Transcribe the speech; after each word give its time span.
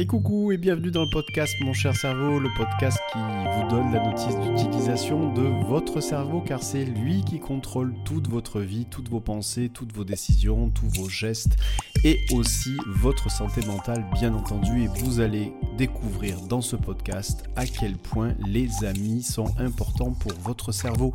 Et 0.00 0.06
coucou 0.06 0.52
et 0.52 0.58
bienvenue 0.58 0.92
dans 0.92 1.02
le 1.02 1.10
podcast 1.10 1.52
Mon 1.60 1.72
cher 1.72 1.96
cerveau, 1.96 2.38
le 2.38 2.48
podcast 2.56 3.00
qui 3.12 3.18
vous 3.18 3.68
donne 3.68 3.92
la 3.92 3.98
notice 4.00 4.38
d'utilisation 4.38 5.32
de 5.32 5.42
votre 5.66 6.00
cerveau 6.00 6.40
car 6.40 6.62
c'est 6.62 6.84
lui 6.84 7.24
qui 7.24 7.40
contrôle 7.40 7.92
toute 8.04 8.28
votre 8.28 8.60
vie, 8.60 8.86
toutes 8.88 9.08
vos 9.08 9.18
pensées, 9.18 9.70
toutes 9.74 9.92
vos 9.92 10.04
décisions, 10.04 10.70
tous 10.70 10.88
vos 10.88 11.08
gestes 11.08 11.56
et 12.04 12.20
aussi 12.30 12.76
votre 12.86 13.28
santé 13.28 13.60
mentale 13.66 14.06
bien 14.14 14.34
entendu. 14.34 14.84
Et 14.84 14.86
vous 14.86 15.18
allez 15.18 15.52
découvrir 15.78 16.40
dans 16.42 16.60
ce 16.60 16.76
podcast 16.76 17.44
à 17.56 17.64
quel 17.64 17.96
point 17.96 18.34
les 18.46 18.84
amis 18.84 19.22
sont 19.22 19.48
importants 19.58 20.10
pour 20.10 20.32
votre 20.42 20.72
cerveau. 20.72 21.14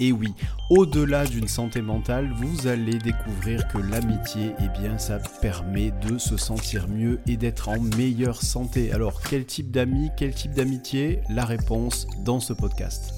Et 0.00 0.10
oui, 0.10 0.32
au-delà 0.70 1.26
d'une 1.26 1.46
santé 1.46 1.82
mentale, 1.82 2.32
vous 2.36 2.66
allez 2.66 2.98
découvrir 2.98 3.68
que 3.68 3.78
l'amitié, 3.78 4.54
eh 4.58 4.80
bien 4.80 4.98
ça 4.98 5.18
permet 5.40 5.92
de 6.08 6.16
se 6.18 6.36
sentir 6.36 6.88
mieux 6.88 7.20
et 7.26 7.36
d'être 7.36 7.68
en 7.68 7.80
meilleure 7.80 8.42
santé. 8.42 8.92
Alors, 8.92 9.20
quel 9.20 9.44
type 9.44 9.70
d'amis, 9.70 10.10
quel 10.16 10.34
type 10.34 10.54
d'amitié? 10.54 11.20
La 11.28 11.44
réponse 11.44 12.06
dans 12.24 12.40
ce 12.40 12.54
podcast. 12.54 13.17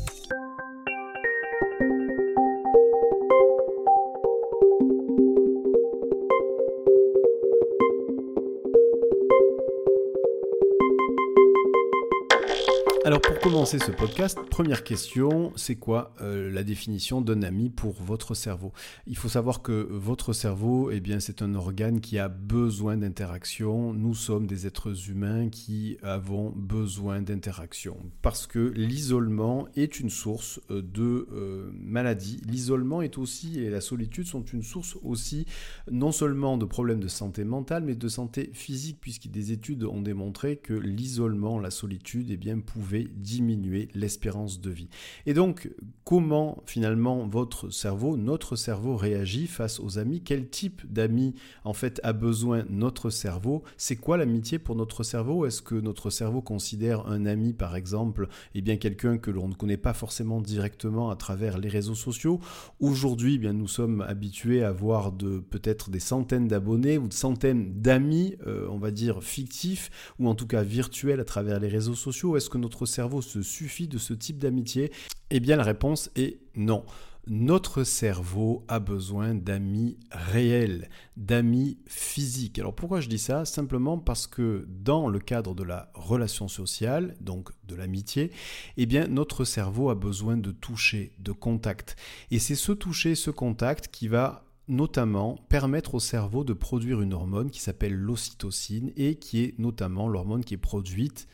Alors 13.10 13.22
pour 13.22 13.40
commencer 13.40 13.80
ce 13.80 13.90
podcast, 13.90 14.38
première 14.50 14.84
question, 14.84 15.52
c'est 15.56 15.74
quoi 15.74 16.14
euh, 16.20 16.48
la 16.48 16.62
définition 16.62 17.20
d'un 17.20 17.42
ami 17.42 17.68
pour 17.68 18.00
votre 18.00 18.34
cerveau? 18.34 18.72
Il 19.08 19.16
faut 19.16 19.28
savoir 19.28 19.62
que 19.62 19.88
votre 19.90 20.32
cerveau, 20.32 20.92
eh 20.92 21.00
bien, 21.00 21.18
c'est 21.18 21.42
un 21.42 21.56
organe 21.56 22.00
qui 22.00 22.20
a 22.20 22.28
besoin 22.28 22.96
d'interaction. 22.96 23.92
Nous 23.92 24.14
sommes 24.14 24.46
des 24.46 24.68
êtres 24.68 25.10
humains 25.10 25.48
qui 25.48 25.98
avons 26.04 26.50
besoin 26.54 27.20
d'interaction 27.20 27.96
parce 28.22 28.46
que 28.46 28.72
l'isolement 28.76 29.66
est 29.74 29.98
une 29.98 30.08
source 30.08 30.60
euh, 30.70 30.80
de 30.80 31.26
euh, 31.32 31.68
maladie. 31.74 32.40
L'isolement 32.46 33.02
est 33.02 33.18
aussi 33.18 33.58
et 33.58 33.70
la 33.70 33.80
solitude 33.80 34.28
sont 34.28 34.44
une 34.44 34.62
source 34.62 34.96
aussi 35.02 35.46
non 35.90 36.12
seulement 36.12 36.56
de 36.56 36.64
problèmes 36.64 37.00
de 37.00 37.08
santé 37.08 37.42
mentale, 37.42 37.82
mais 37.82 37.96
de 37.96 38.06
santé 38.06 38.50
physique, 38.52 38.98
puisque 39.00 39.26
des 39.26 39.50
études 39.50 39.82
ont 39.82 40.00
démontré 40.00 40.58
que 40.58 40.74
l'isolement, 40.74 41.58
la 41.58 41.72
solitude, 41.72 42.28
eh 42.30 42.36
bien, 42.36 42.60
pouvait 42.60 42.99
diminuer 43.14 43.88
l'espérance 43.94 44.60
de 44.60 44.70
vie. 44.70 44.88
Et 45.26 45.34
donc, 45.34 45.70
comment 46.04 46.62
finalement 46.66 47.26
votre 47.26 47.70
cerveau, 47.70 48.16
notre 48.16 48.56
cerveau 48.56 48.96
réagit 48.96 49.46
face 49.46 49.80
aux 49.80 49.98
amis? 49.98 50.22
Quel 50.22 50.48
type 50.48 50.82
d'amis 50.90 51.34
en 51.64 51.72
fait 51.72 52.00
a 52.02 52.12
besoin 52.12 52.64
notre 52.68 53.10
cerveau? 53.10 53.62
C'est 53.76 53.96
quoi 53.96 54.16
l'amitié 54.16 54.58
pour 54.58 54.76
notre 54.76 55.02
cerveau? 55.02 55.46
Est-ce 55.46 55.62
que 55.62 55.74
notre 55.74 56.10
cerveau 56.10 56.42
considère 56.42 57.06
un 57.06 57.26
ami 57.26 57.52
par 57.52 57.76
exemple 57.76 58.28
eh 58.54 58.60
bien 58.60 58.76
quelqu'un 58.76 59.18
que 59.18 59.30
l'on 59.30 59.48
ne 59.48 59.54
connaît 59.54 59.76
pas 59.76 59.94
forcément 59.94 60.40
directement 60.40 61.10
à 61.10 61.16
travers 61.16 61.58
les 61.58 61.68
réseaux 61.68 61.94
sociaux? 61.94 62.40
Aujourd'hui, 62.80 63.34
eh 63.34 63.38
bien 63.38 63.52
nous 63.52 63.68
sommes 63.68 64.02
habitués 64.02 64.62
à 64.62 64.72
voir 64.72 65.12
de 65.12 65.38
peut-être 65.38 65.90
des 65.90 66.00
centaines 66.00 66.48
d'abonnés 66.48 66.98
ou 66.98 67.08
de 67.08 67.12
centaines 67.12 67.80
d'amis, 67.80 68.36
euh, 68.46 68.66
on 68.70 68.78
va 68.78 68.90
dire 68.90 69.22
fictifs 69.22 69.90
ou 70.18 70.28
en 70.28 70.34
tout 70.34 70.46
cas 70.46 70.62
virtuels 70.62 71.20
à 71.20 71.24
travers 71.24 71.60
les 71.60 71.68
réseaux 71.68 71.94
sociaux. 71.94 72.36
Est-ce 72.36 72.50
que 72.50 72.58
notre 72.58 72.86
cerveau 72.90 73.22
se 73.22 73.42
suffit 73.42 73.88
de 73.88 73.98
ce 73.98 74.12
type 74.12 74.38
d'amitié 74.38 74.92
Eh 75.30 75.40
bien 75.40 75.56
la 75.56 75.62
réponse 75.62 76.10
est 76.16 76.40
non. 76.54 76.84
Notre 77.26 77.84
cerveau 77.84 78.64
a 78.66 78.80
besoin 78.80 79.34
d'amis 79.34 79.98
réels, 80.10 80.88
d'amis 81.16 81.78
physiques. 81.86 82.58
Alors 82.58 82.74
pourquoi 82.74 83.00
je 83.00 83.08
dis 83.08 83.18
ça? 83.18 83.44
Simplement 83.44 83.98
parce 83.98 84.26
que 84.26 84.66
dans 84.68 85.08
le 85.08 85.18
cadre 85.18 85.54
de 85.54 85.62
la 85.62 85.92
relation 85.94 86.48
sociale, 86.48 87.14
donc 87.20 87.50
de 87.68 87.74
l'amitié, 87.74 88.32
eh 88.78 88.86
bien 88.86 89.06
notre 89.06 89.44
cerveau 89.44 89.90
a 89.90 89.94
besoin 89.94 90.38
de 90.38 90.50
toucher, 90.50 91.12
de 91.18 91.32
contact. 91.32 91.96
Et 92.30 92.38
c'est 92.38 92.54
ce 92.54 92.72
toucher, 92.72 93.14
ce 93.14 93.30
contact 93.30 93.88
qui 93.88 94.08
va 94.08 94.44
notamment 94.70 95.36
permettre 95.48 95.96
au 95.96 96.00
cerveau 96.00 96.44
de 96.44 96.52
produire 96.52 97.02
une 97.02 97.12
hormone 97.12 97.50
qui 97.50 97.60
s'appelle 97.60 97.94
l'ocytocine 97.94 98.92
et 98.96 99.16
qui 99.16 99.42
est 99.42 99.58
notamment 99.58 100.08
l'hormone 100.08 100.44
qui 100.44 100.54
est 100.54 100.58
produite 100.58 101.28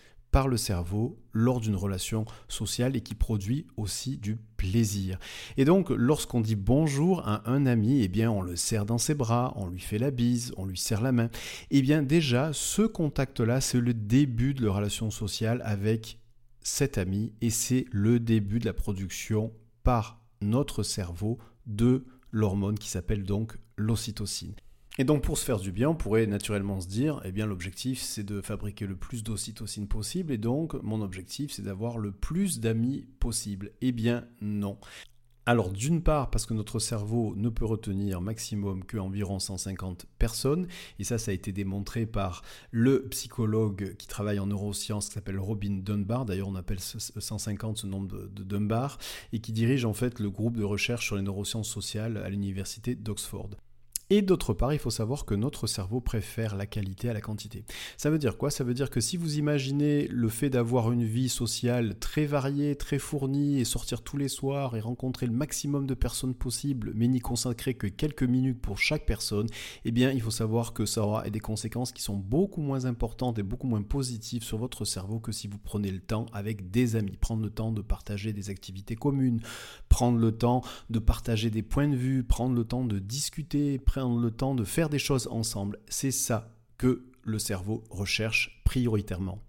le 0.44 0.58
cerveau 0.58 1.18
lors 1.32 1.60
d'une 1.60 1.74
relation 1.74 2.26
sociale 2.48 2.96
et 2.96 3.00
qui 3.00 3.14
produit 3.14 3.66
aussi 3.76 4.18
du 4.18 4.36
plaisir. 4.56 5.18
Et 5.56 5.64
donc 5.64 5.88
lorsqu'on 5.90 6.40
dit 6.40 6.54
bonjour 6.54 7.26
à 7.26 7.50
un 7.50 7.64
ami, 7.64 8.02
eh 8.02 8.08
bien 8.08 8.30
on 8.30 8.42
le 8.42 8.56
serre 8.56 8.84
dans 8.84 8.98
ses 8.98 9.14
bras, 9.14 9.54
on 9.56 9.68
lui 9.68 9.80
fait 9.80 9.98
la 9.98 10.10
bise, 10.10 10.52
on 10.58 10.66
lui 10.66 10.76
serre 10.76 11.00
la 11.00 11.12
main. 11.12 11.30
Eh 11.70 11.80
bien 11.80 12.02
déjà 12.02 12.50
ce 12.52 12.82
contact-là, 12.82 13.60
c'est 13.60 13.80
le 13.80 13.94
début 13.94 14.52
de 14.52 14.64
la 14.66 14.72
relation 14.72 15.10
sociale 15.10 15.62
avec 15.64 16.18
cet 16.60 16.98
ami 16.98 17.32
et 17.40 17.50
c'est 17.50 17.86
le 17.90 18.20
début 18.20 18.58
de 18.58 18.66
la 18.66 18.74
production 18.74 19.52
par 19.82 20.20
notre 20.42 20.82
cerveau 20.82 21.38
de 21.66 22.04
l'hormone 22.30 22.78
qui 22.78 22.88
s'appelle 22.88 23.24
donc 23.24 23.56
l'ocytocine. 23.76 24.54
Et 24.98 25.04
donc 25.04 25.22
pour 25.22 25.36
se 25.36 25.44
faire 25.44 25.58
du 25.58 25.72
bien, 25.72 25.90
on 25.90 25.94
pourrait 25.94 26.26
naturellement 26.26 26.80
se 26.80 26.88
dire, 26.88 27.20
eh 27.24 27.32
bien 27.32 27.46
l'objectif 27.46 28.00
c'est 28.00 28.24
de 28.24 28.40
fabriquer 28.40 28.86
le 28.86 28.96
plus 28.96 29.22
d'ocytocine 29.22 29.88
possible, 29.88 30.32
et 30.32 30.38
donc 30.38 30.72
mon 30.82 31.02
objectif 31.02 31.52
c'est 31.52 31.62
d'avoir 31.62 31.98
le 31.98 32.12
plus 32.12 32.60
d'amis 32.60 33.06
possible. 33.20 33.72
Eh 33.82 33.92
bien 33.92 34.26
non. 34.40 34.78
Alors 35.44 35.70
d'une 35.70 36.02
part 36.02 36.30
parce 36.30 36.46
que 36.46 36.54
notre 36.54 36.78
cerveau 36.78 37.34
ne 37.36 37.50
peut 37.50 37.66
retenir 37.66 38.22
maximum 38.22 38.84
qu'environ 38.84 39.38
150 39.38 40.06
personnes, 40.18 40.66
et 40.98 41.04
ça 41.04 41.18
ça 41.18 41.30
a 41.30 41.34
été 41.34 41.52
démontré 41.52 42.06
par 42.06 42.40
le 42.70 43.06
psychologue 43.10 43.96
qui 43.98 44.06
travaille 44.06 44.38
en 44.38 44.46
neurosciences 44.46 45.08
qui 45.08 45.14
s'appelle 45.14 45.38
Robin 45.38 45.82
Dunbar, 45.82 46.24
d'ailleurs 46.24 46.48
on 46.48 46.56
appelle 46.56 46.80
150 46.80 47.76
ce 47.76 47.86
nombre 47.86 48.28
de, 48.28 48.42
Dunbar, 48.44 48.96
et 49.34 49.40
qui 49.40 49.52
dirige 49.52 49.84
en 49.84 49.92
fait 49.92 50.20
le 50.20 50.30
groupe 50.30 50.56
de 50.56 50.64
recherche 50.64 51.04
sur 51.04 51.16
les 51.16 51.22
neurosciences 51.22 51.68
sociales 51.68 52.16
à 52.16 52.30
l'université 52.30 52.94
d'Oxford. 52.94 53.50
Et 54.08 54.22
d'autre 54.22 54.54
part, 54.54 54.72
il 54.72 54.78
faut 54.78 54.90
savoir 54.90 55.24
que 55.24 55.34
notre 55.34 55.66
cerveau 55.66 56.00
préfère 56.00 56.54
la 56.54 56.66
qualité 56.66 57.08
à 57.08 57.12
la 57.12 57.20
quantité. 57.20 57.64
Ça 57.96 58.08
veut 58.08 58.18
dire 58.18 58.38
quoi? 58.38 58.52
Ça 58.52 58.62
veut 58.62 58.72
dire 58.72 58.88
que 58.88 59.00
si 59.00 59.16
vous 59.16 59.38
imaginez 59.38 60.06
le 60.06 60.28
fait 60.28 60.48
d'avoir 60.48 60.92
une 60.92 61.02
vie 61.02 61.28
sociale 61.28 61.98
très 61.98 62.24
variée, 62.24 62.76
très 62.76 63.00
fournie, 63.00 63.58
et 63.58 63.64
sortir 63.64 64.02
tous 64.02 64.16
les 64.16 64.28
soirs 64.28 64.76
et 64.76 64.80
rencontrer 64.80 65.26
le 65.26 65.32
maximum 65.32 65.88
de 65.88 65.94
personnes 65.94 66.34
possibles, 66.34 66.92
mais 66.94 67.08
n'y 67.08 67.18
consacrer 67.18 67.74
que 67.74 67.88
quelques 67.88 68.22
minutes 68.22 68.60
pour 68.60 68.78
chaque 68.78 69.06
personne, 69.06 69.48
eh 69.84 69.90
bien 69.90 70.12
il 70.12 70.22
faut 70.22 70.30
savoir 70.30 70.72
que 70.72 70.86
ça 70.86 71.02
aura 71.02 71.28
des 71.28 71.40
conséquences 71.40 71.90
qui 71.90 72.02
sont 72.02 72.16
beaucoup 72.16 72.60
moins 72.60 72.84
importantes 72.84 73.40
et 73.40 73.42
beaucoup 73.42 73.66
moins 73.66 73.82
positives 73.82 74.44
sur 74.44 74.58
votre 74.58 74.84
cerveau 74.84 75.18
que 75.18 75.32
si 75.32 75.48
vous 75.48 75.58
prenez 75.58 75.90
le 75.90 76.00
temps 76.00 76.26
avec 76.32 76.70
des 76.70 76.94
amis. 76.94 77.16
Prendre 77.20 77.42
le 77.42 77.50
temps 77.50 77.72
de 77.72 77.82
partager 77.82 78.32
des 78.32 78.50
activités 78.50 78.94
communes, 78.94 79.40
prendre 79.88 80.18
le 80.18 80.30
temps 80.30 80.62
de 80.90 81.00
partager 81.00 81.50
des 81.50 81.62
points 81.62 81.88
de 81.88 81.96
vue, 81.96 82.22
prendre 82.22 82.54
le 82.54 82.62
temps 82.64 82.84
de 82.84 83.00
discuter, 83.00 83.80
prendre 83.96 84.20
le 84.20 84.30
temps 84.30 84.54
de 84.54 84.64
faire 84.64 84.90
des 84.90 84.98
choses 84.98 85.26
ensemble. 85.30 85.78
C'est 85.88 86.10
ça 86.10 86.54
que 86.76 87.06
le 87.22 87.38
cerveau 87.38 87.82
recherche 87.88 88.60
prioritairement. 88.64 89.42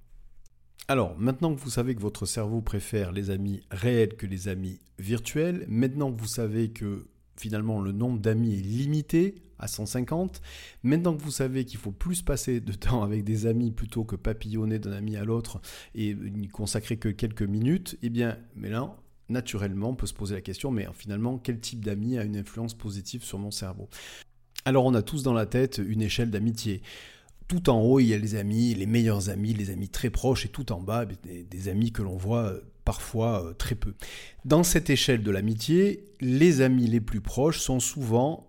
Alors, 0.87 1.17
maintenant 1.19 1.53
que 1.53 1.59
vous 1.59 1.69
savez 1.69 1.95
que 1.95 2.01
votre 2.01 2.25
cerveau 2.25 2.61
préfère 2.61 3.11
les 3.11 3.29
amis 3.29 3.61
réels 3.71 4.15
que 4.15 4.25
les 4.25 4.47
amis 4.47 4.79
virtuels, 4.99 5.65
maintenant 5.67 6.13
que 6.13 6.21
vous 6.21 6.27
savez 6.27 6.69
que 6.69 7.07
finalement 7.35 7.81
le 7.81 7.91
nombre 7.91 8.19
d'amis 8.19 8.53
est 8.53 8.63
limité 8.63 9.35
à 9.59 9.67
150, 9.67 10.41
maintenant 10.81 11.13
que 11.17 11.21
vous 11.21 11.31
savez 11.31 11.65
qu'il 11.65 11.77
faut 11.77 11.91
plus 11.91 12.21
passer 12.21 12.61
de 12.61 12.71
temps 12.71 13.03
avec 13.03 13.25
des 13.25 13.47
amis 13.47 13.71
plutôt 13.71 14.05
que 14.05 14.15
papillonner 14.15 14.79
d'un 14.79 14.93
ami 14.93 15.17
à 15.17 15.25
l'autre 15.25 15.59
et 15.93 16.15
n'y 16.15 16.47
consacrer 16.47 16.95
que 16.95 17.09
quelques 17.09 17.43
minutes, 17.43 17.97
eh 18.01 18.09
bien, 18.09 18.37
mais 18.55 18.69
là, 18.69 18.95
naturellement, 19.27 19.89
on 19.89 19.95
peut 19.95 20.07
se 20.07 20.13
poser 20.13 20.35
la 20.35 20.41
question, 20.41 20.71
mais 20.71 20.87
finalement, 20.93 21.37
quel 21.37 21.59
type 21.59 21.83
d'ami 21.83 22.17
a 22.17 22.23
une 22.23 22.37
influence 22.37 22.73
positive 22.73 23.25
sur 23.25 23.39
mon 23.39 23.51
cerveau? 23.51 23.89
Alors 24.67 24.85
on 24.85 24.93
a 24.95 25.01
tous 25.01 25.23
dans 25.23 25.31
la 25.33 25.45
tête 25.45 25.79
une 25.85 26.01
échelle 26.01 26.29
d'amitié. 26.29 26.81
Tout 27.47 27.69
en 27.69 27.79
haut, 27.79 28.01
il 28.01 28.07
y 28.07 28.13
a 28.13 28.17
les 28.17 28.35
amis, 28.35 28.73
les 28.73 28.85
meilleurs 28.85 29.29
amis, 29.29 29.53
les 29.53 29.69
amis 29.69 29.87
très 29.87 30.09
proches, 30.09 30.45
et 30.45 30.49
tout 30.49 30.73
en 30.73 30.81
bas, 30.81 31.05
des, 31.05 31.69
amis 31.69 31.93
que 31.93 32.01
l'on 32.01 32.17
voit 32.17 32.43
euh, 32.43 32.59
parfois 32.83 33.45
euh, 33.45 33.53
très 33.53 33.75
peu. 33.75 33.93
Dans 34.43 34.63
cette 34.63 34.89
échelle 34.89 35.23
de 35.23 35.31
l'amitié, 35.31 36.03
les 36.19 36.59
amis 36.59 36.85
les 36.85 36.99
plus 36.99 37.21
proches 37.21 37.59
sont 37.59 37.79
souvent 37.79 38.46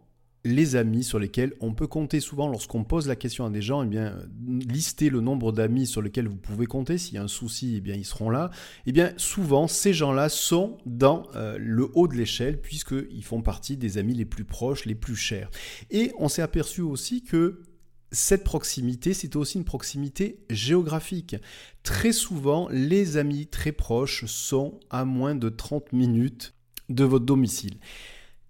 les 0.49 0.77
amis 0.77 1.05
sur 1.05 1.19
lesquels 1.19 1.55
on 1.61 1.75
peut 1.75 1.87
compter 1.87 2.21
souvent 2.21 2.49
lorsqu'on 2.49 2.85
pose 2.85 3.07
la 3.07 3.17
question 3.17 3.45
à 3.45 3.51
des 3.51 3.63
gens, 3.63 3.83
eh 3.83 3.87
bien, 3.87 4.17
lister 4.47 5.11
le 5.11 5.21
nombre 5.21 5.53
d'amis 5.53 5.87
sur 5.87 6.03
lesquels 6.03 6.27
vous 6.27 6.37
pouvez 6.37 6.67
compter. 6.67 6.99
S'il 6.99 7.15
y 7.15 7.19
a 7.19 7.23
un 7.23 7.29
souci, 7.29 7.75
eh 7.77 7.81
bien, 7.81 7.95
ils 7.95 8.05
seront 8.05 8.31
là. 8.31 8.51
Eh 8.87 8.93
bien, 8.93 9.13
souvent, 9.17 9.69
ces 9.69 9.93
gens-là 9.93 10.29
sont 10.29 10.79
dans 10.87 11.25
euh, 11.35 11.59
le 11.61 11.89
haut 11.95 12.09
de 12.09 12.15
l'échelle 12.15 12.61
puisqu'ils 12.61 13.25
font 13.25 13.43
partie 13.43 13.77
des 13.77 13.99
amis 13.99 14.15
les 14.15 14.25
plus 14.25 14.45
proches, 14.45 14.87
les 14.87 14.95
plus 14.95 15.17
chers. 15.17 15.51
Et 15.91 16.13
on 16.19 16.29
s'est 16.29 16.43
aperçu 16.43 16.81
aussi 16.81 17.23
que 17.23 17.63
cette 18.11 18.45
proximité, 18.45 19.13
c'est 19.13 19.37
aussi 19.37 19.59
une 19.59 19.65
proximité 19.65 20.41
géographique. 20.49 21.37
Très 21.83 22.13
souvent, 22.13 22.69
les 22.71 23.19
amis 23.19 23.47
très 23.47 23.73
proches 23.73 24.25
sont 24.25 24.81
à 24.89 25.05
moins 25.05 25.35
de 25.35 25.51
30 25.51 25.93
minutes 25.93 26.55
de 26.89 27.05
votre 27.05 27.27
domicile. 27.27 27.79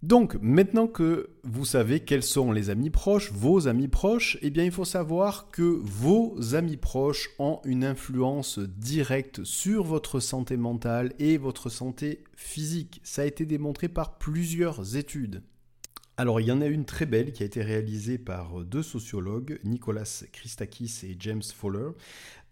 Donc, 0.03 0.37
maintenant 0.41 0.87
que 0.87 1.31
vous 1.43 1.65
savez 1.65 2.01
quels 2.01 2.23
sont 2.23 2.53
les 2.53 2.71
amis 2.71 2.91
proches, 2.91 3.33
vos 3.33 3.67
amis 3.67 3.89
proches, 3.89 4.39
eh 4.43 4.51
bien, 4.51 4.63
il 4.63 4.71
faut 4.71 4.85
savoir 4.85 5.51
que 5.51 5.63
vos 5.63 6.55
amis 6.55 6.77
proches 6.77 7.31
ont 7.41 7.61
une 7.65 7.85
influence 7.85 8.61
directe 8.61 9.43
sur 9.43 9.83
votre 9.83 10.21
santé 10.21 10.57
mentale 10.57 11.15
et 11.19 11.37
votre 11.37 11.69
santé 11.69 12.23
physique. 12.37 13.01
Ça 13.03 13.23
a 13.23 13.25
été 13.25 13.45
démontré 13.45 13.89
par 13.89 14.19
plusieurs 14.19 14.97
études. 14.97 15.43
Alors, 16.21 16.41
il 16.41 16.49
y 16.49 16.51
en 16.51 16.61
a 16.61 16.67
une 16.67 16.85
très 16.85 17.07
belle 17.07 17.31
qui 17.31 17.45
a 17.45 17.47
été 17.47 17.63
réalisée 17.63 18.19
par 18.19 18.65
deux 18.65 18.83
sociologues, 18.83 19.61
Nicolas 19.63 20.25
Christakis 20.33 21.03
et 21.05 21.17
James 21.21 21.45
Fowler, 21.45 21.91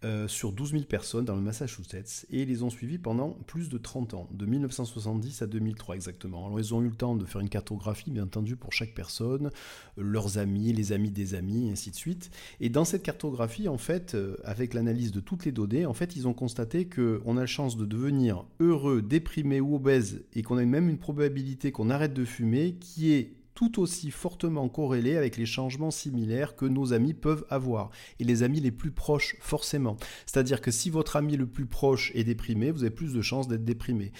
euh, 0.05 0.29
sur 0.29 0.53
12 0.53 0.71
000 0.71 0.83
personnes 0.85 1.25
dans 1.25 1.35
le 1.35 1.41
Massachusetts 1.41 2.27
et 2.29 2.43
ils 2.43 2.47
les 2.47 2.63
ont 2.63 2.69
suivis 2.69 2.97
pendant 2.97 3.31
plus 3.45 3.67
de 3.67 3.77
30 3.77 4.13
ans, 4.13 4.29
de 4.31 4.45
1970 4.45 5.41
à 5.41 5.47
2003 5.47 5.95
exactement. 5.95 6.45
Alors 6.45 6.59
ils 6.59 6.73
ont 6.73 6.81
eu 6.81 6.87
le 6.87 6.95
temps 6.95 7.15
de 7.17 7.25
faire 7.25 7.41
une 7.41 7.49
cartographie 7.49 8.09
bien 8.09 8.23
entendu 8.23 8.55
pour 8.55 8.71
chaque 8.71 8.93
personne, 8.93 9.49
leurs 9.97 10.37
amis, 10.37 10.71
les 10.71 10.93
amis 10.93 11.11
des 11.11 11.33
amis, 11.33 11.67
et 11.67 11.71
ainsi 11.71 11.91
de 11.91 11.95
suite. 11.95 12.31
Et 12.61 12.69
dans 12.69 12.85
cette 12.85 13.03
cartographie, 13.03 13.67
en 13.67 13.77
fait, 13.77 14.15
euh, 14.15 14.37
avec 14.45 14.75
l'analyse 14.75 15.11
de 15.11 15.19
toutes 15.19 15.43
les 15.43 15.51
données, 15.51 15.85
en 15.85 15.93
fait, 15.93 16.15
ils 16.15 16.25
ont 16.25 16.33
constaté 16.33 16.87
qu'on 16.87 17.35
a 17.35 17.41
la 17.41 17.47
chance 17.47 17.75
de 17.75 17.85
devenir 17.85 18.45
heureux, 18.61 19.01
déprimé 19.01 19.59
ou 19.59 19.75
obèse 19.75 20.21
et 20.35 20.43
qu'on 20.43 20.57
a 20.57 20.63
même 20.63 20.87
une 20.87 20.99
probabilité 20.99 21.73
qu'on 21.73 21.89
arrête 21.89 22.13
de 22.13 22.23
fumer 22.23 22.75
qui 22.79 23.11
est 23.13 23.36
tout 23.57 23.81
aussi 23.81 24.11
fortement 24.11 24.69
corrélé 24.69 25.17
avec 25.17 25.35
les 25.35 25.47
changements 25.47 25.89
similaires 25.89 26.55
que 26.55 26.67
nos 26.67 26.93
amis 26.93 27.15
peuvent 27.15 27.43
avoir. 27.49 27.89
Et 28.19 28.23
les 28.23 28.43
amis 28.43 28.59
les 28.59 28.69
plus 28.69 28.91
proches, 28.91 29.35
forcément. 29.39 29.97
C'est-à-dire 30.27 30.61
que 30.61 30.69
si 30.69 30.91
votre 30.91 31.15
ami 31.15 31.37
le 31.37 31.47
plus 31.47 31.65
proche 31.65 32.11
est 32.13 32.23
déprimé, 32.23 32.69
vous 32.69 32.83
avez 32.83 32.93
plus 32.93 33.13
de 33.13 33.21
chances 33.23 33.47
d'être 33.47 33.65
déprimé. 33.65 34.11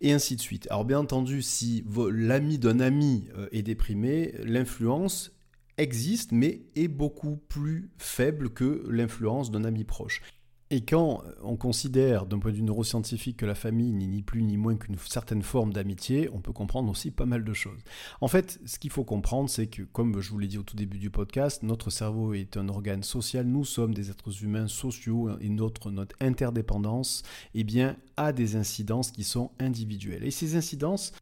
Et 0.00 0.10
ainsi 0.10 0.34
de 0.34 0.40
suite. 0.40 0.66
Alors 0.70 0.84
bien 0.84 0.98
entendu, 0.98 1.40
si 1.40 1.84
l'ami 2.10 2.58
d'un 2.58 2.80
ami 2.80 3.28
euh, 3.38 3.46
est 3.52 3.62
déprimé, 3.62 4.34
l'influence 4.42 5.38
existe, 5.78 6.32
mais 6.32 6.62
est 6.74 6.88
beaucoup 6.88 7.36
plus 7.36 7.92
faible 7.96 8.50
que 8.50 8.84
l'influence 8.90 9.52
d'un 9.52 9.62
ami 9.62 9.84
proche. 9.84 10.20
Et 10.72 10.82
quand 10.82 11.24
on 11.42 11.56
considère 11.56 12.26
d'un 12.26 12.38
point 12.38 12.52
de 12.52 12.56
vue 12.56 12.62
neuroscientifique 12.62 13.38
que 13.38 13.46
la 13.46 13.56
famille 13.56 13.92
n'est 13.92 14.06
ni 14.06 14.22
plus 14.22 14.44
ni 14.44 14.56
moins 14.56 14.76
qu'une 14.76 14.96
certaine 14.98 15.42
forme 15.42 15.72
d'amitié, 15.72 16.30
on 16.32 16.40
peut 16.40 16.52
comprendre 16.52 16.88
aussi 16.88 17.10
pas 17.10 17.26
mal 17.26 17.42
de 17.42 17.52
choses. 17.52 17.80
En 18.20 18.28
fait, 18.28 18.60
ce 18.64 18.78
qu'il 18.78 18.90
faut 18.90 19.02
comprendre, 19.02 19.50
c'est 19.50 19.66
que, 19.66 19.82
comme 19.82 20.20
je 20.20 20.30
vous 20.30 20.38
l'ai 20.38 20.46
dit 20.46 20.58
au 20.58 20.62
tout 20.62 20.76
début 20.76 20.98
du 20.98 21.10
podcast, 21.10 21.64
notre 21.64 21.90
cerveau 21.90 22.34
est 22.34 22.56
un 22.56 22.68
organe 22.68 23.02
social, 23.02 23.46
nous 23.46 23.64
sommes 23.64 23.94
des 23.94 24.10
êtres 24.10 24.44
humains 24.44 24.68
sociaux 24.68 25.28
et 25.40 25.48
notre, 25.48 25.92
interdépendance 26.20 27.24
eh 27.54 27.66
a 28.16 28.32
des 28.32 28.54
incidences 28.54 29.10
qui 29.10 29.24
sont 29.24 29.50
individuelles. 29.58 30.22
Et 30.22 30.30
ces 30.30 30.54
incidences, 30.54 31.12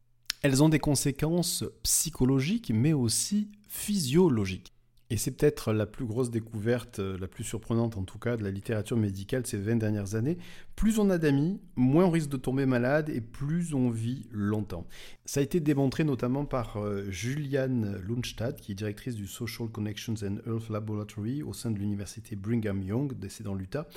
elles 0.43 0.61
ont 0.61 0.69
des 0.69 0.79
conséquences 0.79 1.63
psychologiques, 1.81 2.71
mais 2.71 2.93
aussi 2.93 3.49
physiologiques. 3.67 4.73
Et 5.11 5.17
c'est 5.17 5.31
peut-être 5.31 5.73
la 5.73 5.87
plus 5.87 6.05
grosse 6.05 6.29
découverte, 6.29 6.99
euh, 6.99 7.17
la 7.17 7.27
plus 7.27 7.43
surprenante 7.43 7.97
en 7.97 8.03
tout 8.03 8.19
cas, 8.19 8.37
de 8.37 8.43
la 8.43 8.51
littérature 8.51 8.95
médicale 8.95 9.45
ces 9.47 9.57
20 9.57 9.77
dernières 9.77 10.13
années. 10.13 10.37
Plus 10.75 10.99
on 10.99 11.09
a 11.09 11.17
d'amis, 11.17 11.59
moins 11.75 12.05
on 12.05 12.11
risque 12.11 12.29
de 12.29 12.37
tomber 12.37 12.65
malade 12.65 13.09
et 13.09 13.19
plus 13.19 13.73
on 13.73 13.89
vit 13.89 14.27
longtemps. 14.31 14.85
Ça 15.25 15.39
a 15.39 15.43
été 15.43 15.59
démontré 15.59 16.03
notamment 16.03 16.45
par 16.45 16.77
euh, 16.77 17.09
Julianne 17.09 17.99
Lundstad, 18.07 18.61
qui 18.61 18.71
est 18.73 18.75
directrice 18.75 19.15
du 19.15 19.27
Social 19.27 19.67
Connections 19.69 20.15
and 20.23 20.37
Health 20.45 20.69
Laboratory 20.69 21.43
au 21.43 21.53
sein 21.53 21.71
de 21.71 21.79
l'université 21.79 22.35
Brigham 22.35 22.81
Young, 22.81 23.13
c'est 23.29 23.43
dans 23.43 23.55
l'Utah. 23.55 23.87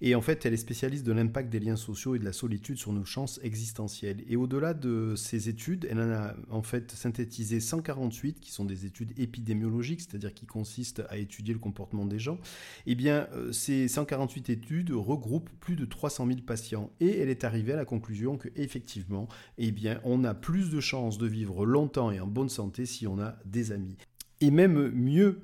Et 0.00 0.14
en 0.14 0.22
fait, 0.22 0.44
elle 0.44 0.54
est 0.54 0.58
spécialiste 0.58 1.04
de 1.04 1.12
l'impact 1.12 1.50
des 1.50 1.60
liens 1.60 1.76
sociaux 1.76 2.14
et 2.14 2.18
de 2.18 2.24
la 2.24 2.32
solitude 2.32 2.78
sur 2.78 2.92
nos 2.92 3.04
chances 3.04 3.38
existentielles. 3.42 4.24
Et 4.28 4.36
au-delà 4.36 4.74
de 4.74 5.14
ces 5.16 5.48
études, 5.48 5.86
elle 5.90 6.00
en 6.00 6.10
a 6.10 6.34
en 6.50 6.62
fait 6.62 6.90
synthétisé 6.90 7.60
148 7.60 8.40
qui 8.40 8.50
sont 8.50 8.64
des 8.64 8.86
études 8.86 9.12
épidémiologiques, 9.18 10.00
c'est-à-dire 10.00 10.34
qui 10.34 10.46
consiste 10.54 11.02
à 11.10 11.16
étudier 11.16 11.52
le 11.52 11.58
comportement 11.58 12.06
des 12.06 12.20
gens, 12.20 12.38
eh 12.86 12.94
bien, 12.94 13.26
euh, 13.32 13.50
ces 13.50 13.88
148 13.88 14.50
études 14.50 14.92
regroupent 14.92 15.50
plus 15.58 15.74
de 15.74 15.84
300 15.84 16.28
000 16.28 16.38
patients 16.46 16.90
et 17.00 17.18
elle 17.18 17.28
est 17.28 17.42
arrivée 17.42 17.72
à 17.72 17.76
la 17.76 17.84
conclusion 17.84 18.38
que 18.38 18.48
effectivement, 18.54 19.26
eh 19.58 19.74
on 20.04 20.22
a 20.22 20.32
plus 20.32 20.70
de 20.70 20.78
chances 20.78 21.18
de 21.18 21.26
vivre 21.26 21.66
longtemps 21.66 22.12
et 22.12 22.20
en 22.20 22.28
bonne 22.28 22.48
santé 22.48 22.86
si 22.86 23.08
on 23.08 23.18
a 23.18 23.36
des 23.44 23.72
amis. 23.72 23.96
Et 24.40 24.52
même 24.52 24.90
mieux, 24.90 25.40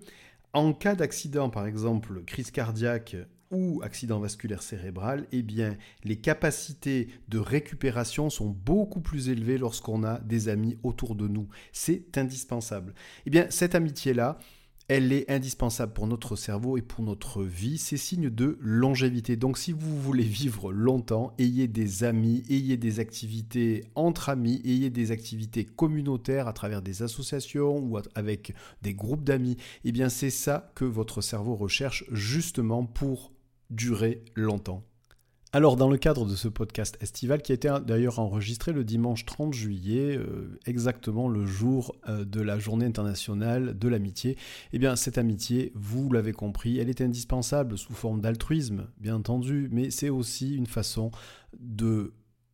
en 0.53 0.73
cas 0.73 0.95
d'accident, 0.95 1.51
par 1.51 1.67
exemple, 1.67 2.23
crise 2.25 2.53
cardiaque 2.53 3.17
ou 3.51 3.81
accident 3.83 4.21
vasculaire 4.21 4.63
cérébral, 4.63 5.27
eh 5.33 5.43
bien, 5.43 5.77
les 6.05 6.17
capacités 6.17 7.09
de 7.29 7.39
récupération 7.39 8.31
sont 8.31 8.49
beaucoup 8.49 9.01
plus 9.01 9.29
élevées 9.29 9.59
lorsqu'on 9.59 10.05
a 10.05 10.21
des 10.21 10.49
amis 10.49 10.79
autour 10.83 11.17
de 11.17 11.27
nous. 11.27 11.49
C'est 11.73 12.17
indispensable. 12.17 12.95
Eh 13.27 13.31
bien, 13.31 13.47
cette 13.51 13.75
amitié-là, 13.75 14.39
elle 14.91 15.13
est 15.13 15.31
indispensable 15.31 15.93
pour 15.93 16.09
notre 16.09 16.35
cerveau 16.35 16.77
et 16.77 16.83
pour 16.83 17.05
notre 17.05 17.45
vie. 17.45 17.79
C'est 17.79 17.97
signe 17.97 18.29
de 18.29 18.59
longévité. 18.61 19.37
Donc 19.37 19.57
si 19.57 19.71
vous 19.71 19.97
voulez 20.01 20.25
vivre 20.25 20.73
longtemps, 20.73 21.33
ayez 21.39 21.69
des 21.69 22.03
amis, 22.03 22.43
ayez 22.51 22.77
des 22.77 22.99
activités 22.99 23.85
entre 23.95 24.31
amis, 24.31 24.61
ayez 24.65 24.91
des 24.91 25.13
activités 25.13 25.65
communautaires 25.65 26.49
à 26.49 26.53
travers 26.53 26.83
des 26.83 27.05
associations 27.05 27.79
ou 27.79 27.99
avec 28.17 28.53
des 28.83 28.93
groupes 28.93 29.23
d'amis. 29.23 29.57
Eh 29.85 29.93
bien 29.93 30.09
c'est 30.09 30.29
ça 30.29 30.73
que 30.75 30.85
votre 30.85 31.21
cerveau 31.21 31.55
recherche 31.55 32.05
justement 32.11 32.85
pour 32.85 33.31
durer 33.71 34.25
longtemps. 34.35 34.90
Alors, 35.53 35.75
dans 35.75 35.89
le 35.89 35.99
cadre 35.99 36.27
de 36.27 36.37
ce 36.37 36.47
podcast 36.47 36.97
estival, 37.01 37.43
qui 37.43 37.51
a 37.51 37.57
été 37.57 37.69
d'ailleurs 37.85 38.21
enregistré 38.21 38.73
le 38.73 38.85
dimanche 38.85 39.25
30 39.25 39.53
juillet, 39.53 40.17
euh, 40.17 40.61
exactement 40.65 41.29
le 41.29 41.45
jour 41.45 41.97
euh, 42.09 42.25
de 42.25 42.41
la 42.41 42.61
journée 42.61 42.87
internationale 42.87 43.77
de 43.77 43.89
l'amitié, 43.89 44.37
eh 44.73 44.79
bien, 44.79 44.95
cette 44.95 45.19
amitié, 45.19 45.73
vous 45.75 46.13
l'avez 46.13 46.33
compris, 46.33 46.79
elle 46.79 46.89
est 46.89 47.01
indispensable 47.01 47.77
sous 47.79 47.95
forme 47.95 48.21
d'altruisme, 48.21 48.87
bien 48.99 49.17
entendu, 49.17 49.69
mais 49.73 49.91
c'est 49.91 50.09
aussi 50.09 50.55
une 50.55 50.69
façon 50.69 51.11
de 51.59 52.13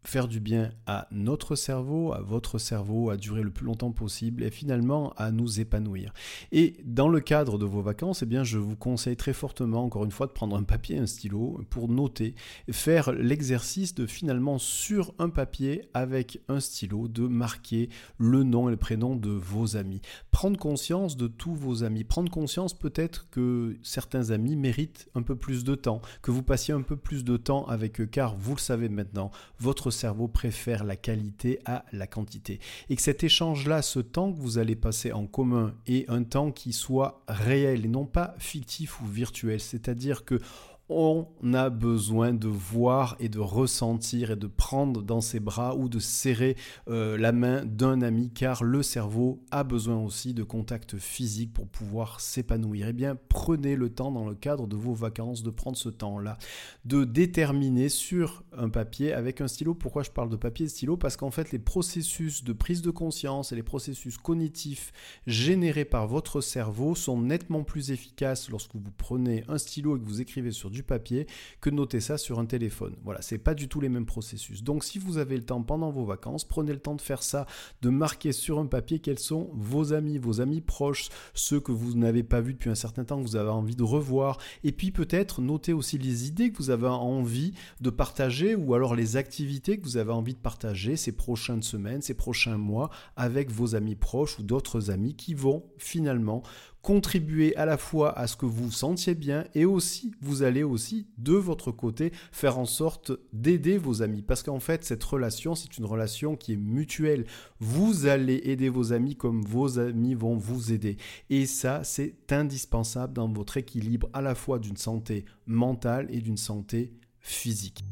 faire 0.09 0.29
du 0.29 0.41
bien 0.41 0.71
à 0.87 1.09
notre 1.11 1.57
cerveau, 1.57 2.13
à 2.13 2.21
votre 2.21 2.59
cerveau, 2.59 3.11
à 3.11 3.17
durer 3.17 3.43
le 3.43 3.51
plus 3.51 3.67
longtemps 3.67 3.93
possible 3.93 4.43
et 4.43 4.51
finalement 4.51 5.13
à 5.17 5.31
nous 5.31 5.61
épanouir. 5.61 6.13
Et 6.53 6.77
dans 6.85 7.09
le 7.09 7.21
cadre 7.21 7.59
de 7.59 7.65
vos 7.65 7.83
vacances, 7.83 8.23
eh 8.23 8.27
bien, 8.27 8.45
je 8.45 8.59
vous 8.59 8.77
conseille 8.77 9.17
très 9.17 9.33
fortement, 9.33 9.85
encore 9.85 10.05
une 10.05 10.11
fois, 10.11 10.27
de 10.27 10.33
prendre 10.33 10.57
un 10.57 10.63
papier 10.63 10.99
un 10.99 11.07
stylo 11.07 11.61
pour 11.71 11.89
noter, 11.89 12.35
faire 12.71 13.13
l'exercice 13.13 13.95
de 13.95 14.07
finalement 14.07 14.59
sur 14.59 15.15
un 15.19 15.29
papier 15.29 15.83
avec 15.95 16.41
un 16.49 16.61
stylo 16.61 17.09
de 17.09 17.27
marquer 17.27 17.89
le 18.19 18.43
nom 18.43 18.69
et 18.69 18.73
le 18.73 18.77
prénom 18.77 19.17
de 19.17 19.31
vos 19.31 19.77
amis. 19.77 20.01
Prendre 20.31 20.59
conscience 20.59 21.17
de 21.17 21.27
tous 21.27 21.55
vos 21.55 21.85
amis, 21.85 22.05
prendre 22.05 22.31
conscience 22.31 22.75
peut-être 22.75 23.29
que 23.31 23.77
certains 23.83 24.31
amis 24.31 24.57
méritent 24.57 25.09
un 25.15 25.23
peu 25.23 25.37
plus 25.37 25.65
de 25.65 25.75
temps, 25.75 26.01
que 26.23 26.31
vous 26.31 26.43
passiez 26.43 26.75
un 26.75 26.83
peu 26.83 26.97
plus 26.97 27.25
de 27.25 27.37
temps 27.37 27.67
avec 27.67 28.01
eux, 28.01 28.07
car 28.07 28.37
vous 28.37 28.55
le 28.55 28.61
savez 28.61 28.89
maintenant, 28.89 29.31
votre 29.59 29.91
cerveau 29.97 30.29
préfère 30.29 30.85
la 30.85 30.97
qualité 30.97 31.59
à 31.65 31.85
la 31.93 32.07
quantité. 32.07 32.61
Et 32.89 32.97
que 32.97 33.03
cet 33.03 33.25
échange-là, 33.25 33.83
ce 33.83 33.99
temps 34.01 34.33
que 34.33 34.39
vous 34.39 34.59
allez 34.59 34.77
passer 34.77 35.13
en 35.13 35.27
commun, 35.27 35.75
est 35.87 36.09
un 36.09 36.23
temps 36.23 36.53
qui 36.53 36.73
soit 36.73 37.25
réel 37.29 37.85
et 37.85 37.89
non 37.89 38.07
pas 38.07 38.35
fictif 38.39 39.01
ou 39.01 39.07
virtuel. 39.07 39.61
C'est-à-dire 39.61 40.25
que 40.25 40.41
on 40.89 41.27
a 41.53 41.69
besoin 41.69 42.33
de 42.33 42.49
voir 42.49 43.17
et 43.19 43.29
de 43.29 43.41
ressentir 43.41 44.31
et 44.31 44.37
de 44.37 44.47
prendre 44.47 45.03
dans 45.03 45.21
ses 45.21 45.41
bras 45.41 45.75
ou 45.75 45.89
de 45.89 45.99
serrer 45.99 46.57
euh, 46.89 47.19
la 47.19 47.33
main 47.33 47.65
d'un 47.65 48.03
ami 48.03 48.31
car 48.31 48.63
le 48.63 48.83
cerveau 48.83 49.43
a 49.51 49.65
besoin 49.65 49.99
aussi 49.99 50.33
de 50.33 50.45
contact 50.45 50.97
physique 50.97 51.53
pour 51.53 51.67
pouvoir 51.67 52.21
s'épanouir. 52.21 52.89
Eh 52.89 52.93
bien, 52.93 53.17
prenez 53.29 53.75
le 53.75 53.89
temps 53.89 54.13
dans 54.13 54.29
le 54.29 54.35
cadre 54.35 54.67
de 54.67 54.77
vos 54.77 54.95
vacances 54.95 55.43
de 55.43 55.51
prendre 55.51 55.77
ce 55.77 55.89
temps-là, 55.89 56.39
de 56.85 57.05
déterminer 57.05 57.89
sur 57.89 58.45
un 58.57 58.69
papier 58.69 59.13
avec 59.13 59.41
un 59.41 59.49
stylo. 59.49 59.75
Pourquoi 59.75 60.05
je 60.05 60.11
parle 60.11 60.31
de 60.31 60.37
papier 60.37 60.67
et 60.67 60.69
stylo? 60.69 60.97
Parce 60.97 61.17
qu'en 61.17 61.31
fait, 61.31 61.51
les 61.51 61.59
processus 61.59 62.45
de 62.45 62.53
prise 62.53 62.83
de 62.83 62.91
conscience 62.91 63.51
et 63.51 63.57
les 63.57 63.63
processus 63.63 64.19
cognitifs 64.19 64.93
générés 65.27 65.85
par 65.85 66.07
votre 66.07 66.41
cerveau 66.41 66.95
sont 66.95 67.21
nettement 67.21 67.65
plus 67.65 67.91
efficaces 67.91 68.51
lorsque 68.51 68.75
vous 68.75 68.93
prenez 68.97 69.45
un 69.49 69.59
stylo 69.59 69.97
et 69.97 70.01
que 70.01 70.05
vous 70.05 70.21
écrivez 70.21 70.53
sur 70.53 70.71
du 70.71 70.76
papier 70.83 71.27
que 71.61 71.71
noter 71.71 72.01
ça 72.01 72.19
sur 72.19 72.39
un 72.39 72.47
téléphone. 72.47 72.97
Voilà, 73.05 73.23
c'est 73.23 73.39
pas 73.39 73.55
du 73.55 73.69
tout 73.69 73.81
les 73.81 73.89
mêmes 73.89 74.07
processus. 74.07 74.63
Donc 74.63 74.85
si 74.85 74.99
vous 74.99 75.19
avez 75.19 75.37
le 75.37 75.45
temps 75.45 75.63
pendant 75.63 75.91
vos 75.91 76.05
vacances, 76.05 76.45
prenez 76.45 76.73
le 76.73 76.81
temps 76.81 76.95
de 76.95 77.01
faire 77.01 77.23
ça, 77.23 77.47
de 77.83 77.91
marquer 77.91 78.33
sur 78.33 78.59
un 78.59 78.67
papier 78.67 78.99
quels 78.99 79.19
sont 79.19 79.51
vos 79.55 79.93
amis, 79.93 80.19
vos 80.19 80.41
amis 80.41 80.61
proches, 80.61 81.09
ceux 81.35 81.61
que 81.61 81.73
vous 81.73 81.95
n'avez 81.95 82.23
pas 82.23 82.41
vus 82.41 82.55
depuis 82.55 82.71
un 82.71 82.75
certain 82.75 83.05
temps, 83.05 83.19
que 83.19 83.27
vous 83.27 83.37
avez 83.37 83.51
envie 83.51 83.77
de 83.77 83.83
revoir, 83.83 84.39
et 84.65 84.73
puis 84.73 84.91
peut-être 84.91 85.41
noter 85.41 85.73
aussi 85.73 85.99
les 85.99 86.27
idées 86.27 86.51
que 86.51 86.59
vous 86.59 86.71
avez 86.71 86.87
envie 86.87 87.53
de 87.81 87.91
partager 87.91 88.55
ou 88.55 88.75
alors 88.75 88.95
les 88.95 89.17
activités 89.17 89.79
que 89.79 89.85
vous 89.85 89.97
avez 89.97 90.13
envie 90.13 90.35
de 90.35 90.39
partager 90.39 90.97
ces 90.97 91.13
prochaines 91.13 91.63
semaines, 91.63 92.03
ces 92.03 92.15
prochains 92.15 92.59
mois 92.59 92.91
avec 93.17 93.51
vos 93.51 93.75
amis 93.75 93.97
proches 93.97 94.39
ou 94.39 94.43
d'autres 94.43 94.91
amis 94.91 95.15
qui 95.15 95.35
vont 95.35 95.65
finalement 95.79 96.43
contribuer 96.87 97.57
à 97.57 97.67
la 97.67 97.79
fois 97.79 98.17
à 98.17 98.29
ce 98.29 98.37
que 98.37 98.47
vous 98.47 98.71
sentiez 98.71 99.17
bien 99.17 99.45
et 99.57 99.65
aussi 99.65 100.13
vous 100.21 100.45
allez 100.45 100.63
aussi 100.63 101.09
de 101.19 101.33
votre 101.33 101.73
côté 101.73 102.13
faire 102.31 102.61
en 102.61 102.65
sorte 102.65 103.11
d'aider 103.33 103.77
vos 103.77 104.03
amis 104.03 104.23
parce 104.23 104.45
qu'en 104.45 104.61
fait 104.61 104.85
cette 104.85 105.03
relation 105.03 105.57
c'est 105.57 105.79
une 105.79 105.85
relation 105.85 106.37
qui 106.37 106.53
est 106.53 106.57
mutuelle. 106.57 107.27
Vous 107.59 108.07
allez 108.07 108.41
aider 108.45 108.69
vos 108.69 108.93
amis 108.93 109.17
comme 109.17 109.43
vos 109.43 109.81
amis 109.81 110.15
vont 110.15 110.37
vous 110.37 110.73
aider 110.73 110.97
et 111.29 111.47
ça 111.47 111.83
c'est 111.83 112.15
indispensable 112.31 113.15
dans 113.15 113.27
votre 113.33 113.57
équilibre 113.57 114.09
à 114.13 114.23
la 114.23 114.37
fois 114.37 114.61
d'une 114.61 114.77
santé 114.77 115.25
mentale 115.49 116.07
et 116.11 116.21
d'une 116.21 116.37
santé 116.37 116.93
physique. 117.19 117.83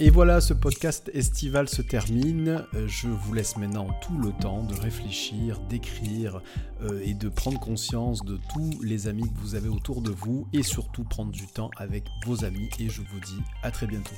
Et 0.00 0.10
voilà, 0.10 0.40
ce 0.40 0.54
podcast 0.54 1.10
estival 1.12 1.68
se 1.68 1.82
termine. 1.82 2.64
Euh, 2.74 2.86
je 2.86 3.08
vous 3.08 3.34
laisse 3.34 3.56
maintenant 3.56 3.88
tout 4.00 4.16
le 4.16 4.30
temps 4.30 4.62
de 4.62 4.74
réfléchir, 4.74 5.58
d'écrire 5.68 6.40
euh, 6.82 7.00
et 7.04 7.14
de 7.14 7.28
prendre 7.28 7.58
conscience 7.58 8.24
de 8.24 8.38
tous 8.52 8.80
les 8.80 9.08
amis 9.08 9.28
que 9.28 9.38
vous 9.40 9.56
avez 9.56 9.68
autour 9.68 10.00
de 10.00 10.10
vous 10.10 10.46
et 10.52 10.62
surtout 10.62 11.02
prendre 11.02 11.32
du 11.32 11.48
temps 11.48 11.72
avec 11.78 12.04
vos 12.24 12.44
amis. 12.44 12.68
Et 12.78 12.88
je 12.88 13.00
vous 13.00 13.18
dis 13.18 13.42
à 13.64 13.72
très 13.72 13.88
bientôt. 13.88 14.14